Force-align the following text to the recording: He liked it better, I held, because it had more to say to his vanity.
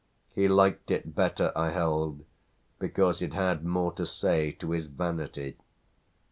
He 0.33 0.47
liked 0.47 0.89
it 0.89 1.13
better, 1.13 1.51
I 1.55 1.69
held, 1.69 2.25
because 2.79 3.21
it 3.21 3.35
had 3.35 3.63
more 3.63 3.91
to 3.93 4.05
say 4.07 4.51
to 4.53 4.71
his 4.71 4.87
vanity. 4.87 5.57